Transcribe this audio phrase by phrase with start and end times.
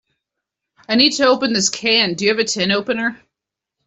[0.89, 2.15] I need to open this can.
[2.15, 3.21] Do you have a tin opener?